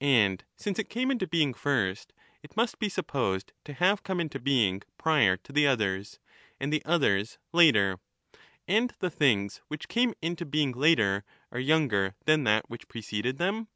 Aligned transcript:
And 0.00 0.42
since 0.56 0.80
it 0.80 0.90
came 0.90 1.12
into 1.12 1.28
being 1.28 1.54
first 1.54 2.12
it 2.42 2.56
must 2.56 2.80
be 2.80 2.88
supposed 2.88 3.52
to 3.62 3.74
have 3.74 4.02
come 4.02 4.18
into 4.18 4.40
being 4.40 4.82
prior 4.98 5.36
to 5.36 5.52
the 5.52 5.64
others, 5.64 6.18
and 6.58 6.72
the 6.72 6.84
others 6.84 7.38
later; 7.52 8.00
and 8.66 8.92
the 8.98 9.10
things 9.10 9.60
which 9.68 9.86
came 9.86 10.12
into 10.20 10.44
being 10.44 10.72
later, 10.72 11.22
are 11.52 11.60
younger 11.60 12.16
than 12.24 12.42
that 12.42 12.68
which 12.68 12.88
preceded 12.88 13.38
them 13.38 13.68